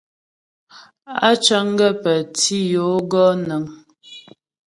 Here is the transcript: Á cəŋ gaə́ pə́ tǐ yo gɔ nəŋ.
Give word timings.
Á 1.27 1.29
cəŋ 1.43 1.65
gaə́ 1.79 1.93
pə́ 2.03 2.17
tǐ 2.37 2.57
yo 2.73 2.87
gɔ 3.11 3.23
nəŋ. 3.47 3.63